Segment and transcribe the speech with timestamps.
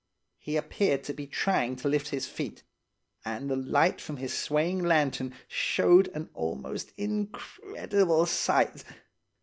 [0.39, 2.63] He appeared to be trying to lift his feet,
[3.23, 8.83] and the light from his swaying lantern showed an almost incredible sight.